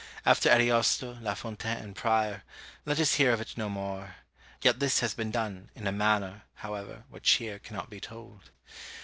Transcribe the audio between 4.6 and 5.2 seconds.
yet this has